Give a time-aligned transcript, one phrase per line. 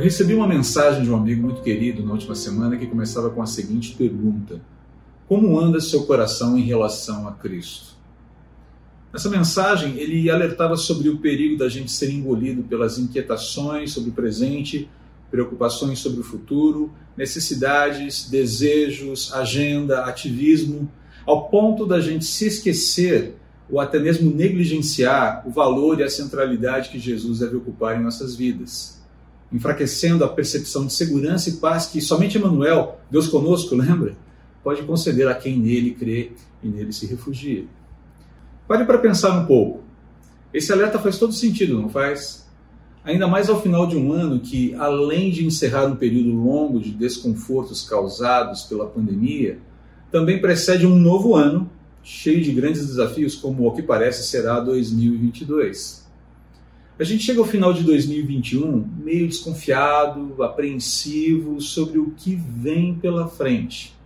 [0.00, 3.42] Eu recebi uma mensagem de um amigo muito querido na última semana que começava com
[3.42, 4.58] a seguinte pergunta:
[5.28, 7.98] Como anda seu coração em relação a Cristo?
[9.12, 14.14] Nessa mensagem, ele alertava sobre o perigo da gente ser engolido pelas inquietações sobre o
[14.14, 14.88] presente,
[15.30, 20.90] preocupações sobre o futuro, necessidades, desejos, agenda, ativismo,
[21.26, 23.36] ao ponto da gente se esquecer
[23.70, 28.34] ou até mesmo negligenciar o valor e a centralidade que Jesus deve ocupar em nossas
[28.34, 28.98] vidas
[29.52, 34.16] enfraquecendo a percepção de segurança e paz que somente Emmanuel, Deus conosco, lembra?
[34.62, 36.32] Pode conceder a quem nele crê
[36.62, 37.64] e nele se refugia.
[38.68, 39.82] Pare para pensar um pouco.
[40.52, 42.46] Esse alerta faz todo sentido, não faz?
[43.02, 46.90] Ainda mais ao final de um ano que, além de encerrar um período longo de
[46.90, 49.58] desconfortos causados pela pandemia,
[50.10, 51.70] também precede um novo ano
[52.02, 55.99] cheio de grandes desafios, como o que parece será 2022.
[57.00, 63.26] A gente chega ao final de 2021 meio desconfiado, apreensivo sobre o que vem pela
[63.26, 63.96] frente.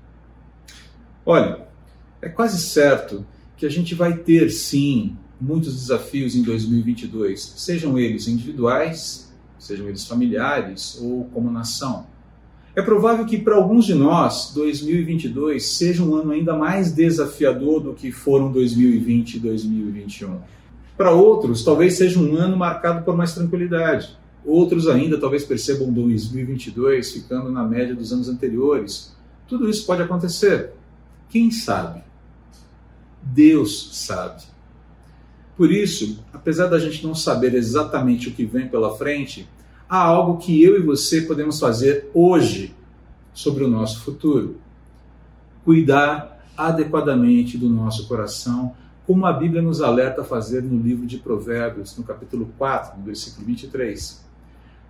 [1.26, 1.66] Olha,
[2.22, 8.28] é quase certo que a gente vai ter sim muitos desafios em 2022, sejam eles
[8.28, 12.06] individuais, sejam eles familiares ou como nação.
[12.76, 17.92] É provável que para alguns de nós 2022 seja um ano ainda mais desafiador do
[17.92, 20.38] que foram 2020 e 2021.
[20.96, 24.16] Para outros, talvez seja um ano marcado por mais tranquilidade.
[24.44, 29.14] Outros ainda talvez percebam 2022 ficando na média dos anos anteriores.
[29.48, 30.72] Tudo isso pode acontecer.
[31.30, 32.02] Quem sabe?
[33.22, 34.42] Deus sabe.
[35.56, 39.48] Por isso, apesar da gente não saber exatamente o que vem pela frente,
[39.88, 42.74] há algo que eu e você podemos fazer hoje
[43.32, 44.56] sobre o nosso futuro.
[45.64, 48.74] Cuidar adequadamente do nosso coração
[49.06, 53.04] como a Bíblia nos alerta a fazer no livro de Provérbios, no capítulo 4, no
[53.04, 54.24] versículo 23.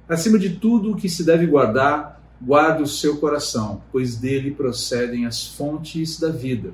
[0.08, 5.26] Acima de tudo o que se deve guardar, guarde o seu coração, pois dele procedem
[5.26, 6.72] as fontes da vida.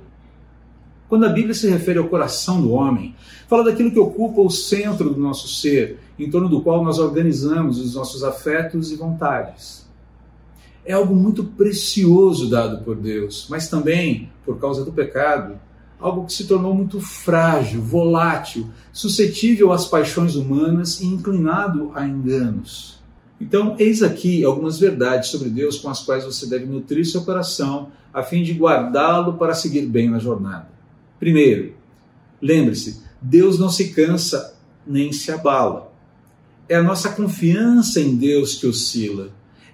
[1.09, 3.17] Quando a Bíblia se refere ao coração do homem,
[3.49, 7.81] fala daquilo que ocupa o centro do nosso ser, em torno do qual nós organizamos
[7.81, 9.89] os nossos afetos e vontades.
[10.84, 15.59] É algo muito precioso dado por Deus, mas também, por causa do pecado,
[16.00, 22.99] algo que se tornou muito frágil, volátil, suscetível às paixões humanas e inclinado a enganos.
[23.41, 27.91] Então, eis aqui algumas verdades sobre Deus com as quais você deve nutrir seu coração
[28.12, 30.69] a fim de guardá-lo para seguir bem na jornada.
[31.19, 31.75] Primeiro,
[32.41, 34.55] lembre-se, Deus não se cansa
[34.87, 35.93] nem se abala.
[36.69, 39.28] É a nossa confiança em Deus que oscila.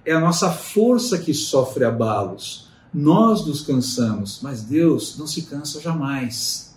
[0.04, 2.65] É a nossa força que sofre abalos
[2.98, 6.74] nós nos cansamos, mas Deus não se cansa jamais.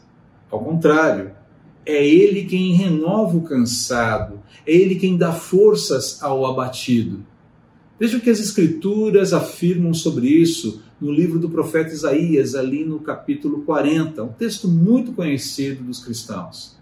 [0.52, 1.31] Ao contrário,
[1.85, 7.25] é Ele quem renova o cansado, é Ele quem dá forças ao abatido.
[7.97, 13.00] Veja o que as Escrituras afirmam sobre isso no livro do profeta Isaías, ali no
[13.00, 16.78] capítulo 40, um texto muito conhecido dos cristãos.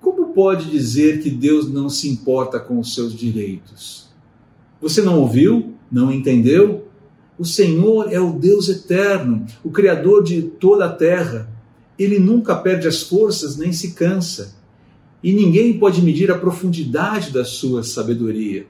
[0.00, 4.08] Como pode dizer que Deus não se importa com os seus direitos?
[4.80, 5.74] Você não ouviu?
[5.90, 6.86] Não entendeu?
[7.42, 11.48] O Senhor é o Deus eterno, o Criador de toda a terra.
[11.98, 14.54] Ele nunca perde as forças nem se cansa.
[15.20, 18.64] E ninguém pode medir a profundidade da sua sabedoria.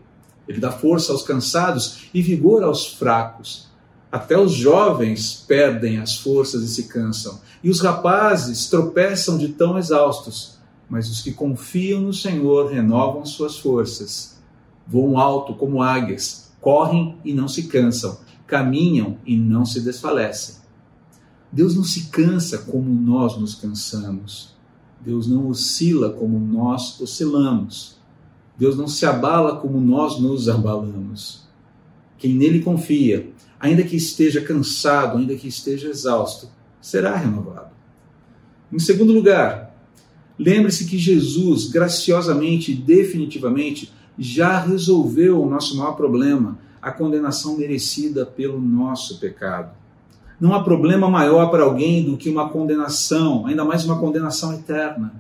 [0.49, 3.69] Ele dá força aos cansados e vigor aos fracos.
[4.11, 9.77] Até os jovens perdem as forças e se cansam, e os rapazes tropeçam de tão
[9.77, 10.56] exaustos.
[10.88, 14.38] Mas os que confiam no Senhor renovam suas forças.
[14.87, 18.16] Voam alto como águias, correm e não se cansam,
[18.52, 20.56] caminham e não se desfalecem.
[21.50, 24.54] Deus não se cansa como nós nos cansamos.
[25.00, 27.96] Deus não oscila como nós oscilamos.
[28.58, 31.48] Deus não se abala como nós nos abalamos.
[32.18, 37.72] Quem nele confia, ainda que esteja cansado, ainda que esteja exausto, será renovado.
[38.70, 39.74] Em segundo lugar,
[40.38, 48.26] lembre-se que Jesus, graciosamente e definitivamente, já resolveu o nosso maior problema a condenação merecida
[48.26, 49.70] pelo nosso pecado.
[50.40, 55.14] Não há problema maior para alguém do que uma condenação, ainda mais uma condenação eterna.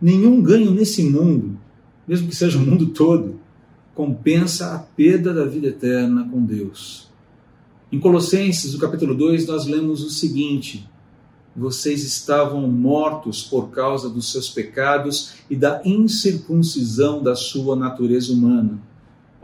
[0.00, 1.58] Nenhum ganho nesse mundo,
[2.06, 3.40] mesmo que seja o mundo todo,
[3.92, 7.10] compensa a perda da vida eterna com Deus.
[7.90, 10.88] Em Colossenses, no capítulo 2, nós lemos o seguinte:
[11.56, 18.78] Vocês estavam mortos por causa dos seus pecados e da incircuncisão da sua natureza humana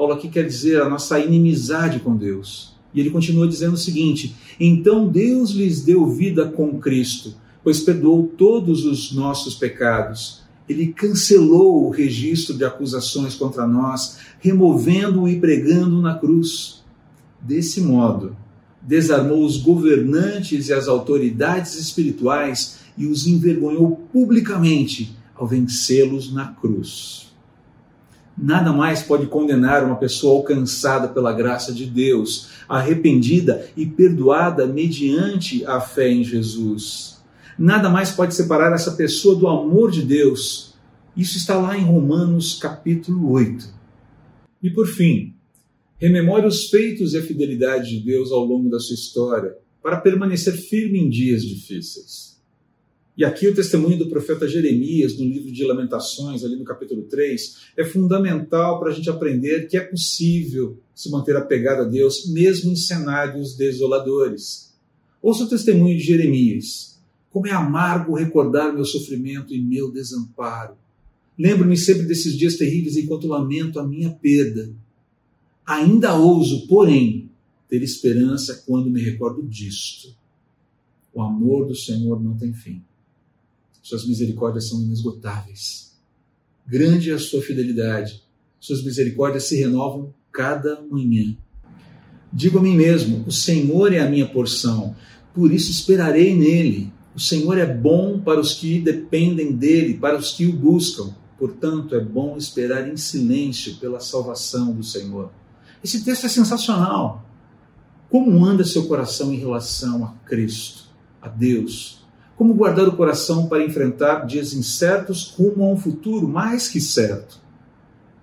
[0.00, 2.74] Paulo aqui quer dizer a nossa inimizade com Deus.
[2.94, 8.26] E ele continua dizendo o seguinte: Então Deus lhes deu vida com Cristo, pois perdoou
[8.26, 10.40] todos os nossos pecados.
[10.66, 16.82] ele cancelou o registro de acusações contra nós, removendo-o e pregando na cruz.
[17.38, 18.34] Desse modo,
[18.80, 27.29] desarmou os governantes e as autoridades espirituais e os envergonhou publicamente ao vencê-los na cruz.
[28.42, 35.62] Nada mais pode condenar uma pessoa alcançada pela graça de Deus, arrependida e perdoada mediante
[35.66, 37.20] a fé em Jesus.
[37.58, 40.74] Nada mais pode separar essa pessoa do amor de Deus.
[41.14, 43.68] Isso está lá em Romanos capítulo 8.
[44.62, 45.34] E por fim,
[45.98, 50.54] rememore os feitos e a fidelidade de Deus ao longo da sua história para permanecer
[50.54, 52.39] firme em dias difíceis.
[53.20, 57.66] E aqui o testemunho do profeta Jeremias, no livro de Lamentações, ali no capítulo 3,
[57.76, 62.72] é fundamental para a gente aprender que é possível se manter apegado a Deus, mesmo
[62.72, 64.74] em cenários desoladores.
[65.20, 66.98] Ouça o testemunho de Jeremias.
[67.30, 70.78] Como é amargo recordar meu sofrimento e meu desamparo.
[71.38, 74.72] Lembro-me sempre desses dias terríveis enquanto lamento a minha perda.
[75.66, 77.28] Ainda ouso, porém,
[77.68, 80.08] ter esperança quando me recordo disto.
[81.12, 82.82] O amor do Senhor não tem fim.
[83.90, 85.96] Suas misericórdias são inesgotáveis.
[86.64, 88.22] Grande é a sua fidelidade.
[88.60, 91.36] Suas misericórdias se renovam cada manhã.
[92.32, 94.94] Digo a mim mesmo: o Senhor é a minha porção,
[95.34, 96.92] por isso esperarei nele.
[97.16, 101.12] O Senhor é bom para os que dependem dele, para os que o buscam.
[101.36, 105.32] Portanto, é bom esperar em silêncio pela salvação do Senhor.
[105.82, 107.28] Esse texto é sensacional.
[108.08, 110.84] Como anda seu coração em relação a Cristo,
[111.20, 111.99] a Deus?
[112.40, 117.38] Como guardar o coração para enfrentar dias incertos rumo a um futuro mais que certo?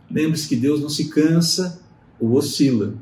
[0.10, 1.80] Lembre-se que Deus não se cansa
[2.20, 2.96] ou oscila.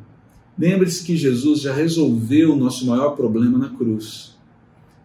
[0.60, 4.36] Lembre-se que Jesus já resolveu o nosso maior problema na cruz.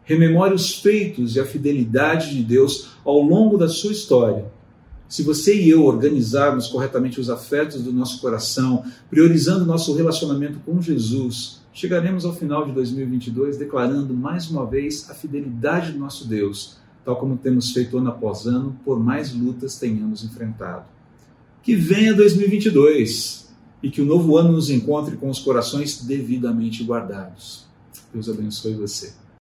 [0.03, 4.51] Rememore os feitos e a fidelidade de Deus ao longo da sua história.
[5.09, 10.83] Se você e eu organizarmos corretamente os afetos do nosso coração, priorizando nosso relacionamento com
[10.83, 16.79] Jesus, chegaremos ao final de 2022 declarando mais uma vez a fidelidade do nosso Deus,
[17.05, 20.85] tal como temos feito ano após ano, por mais lutas tenhamos enfrentado.
[21.63, 23.51] Que venha 2022
[23.83, 27.67] e que o novo ano nos encontre com os corações devidamente guardados.
[28.13, 29.15] Deus abençoe você.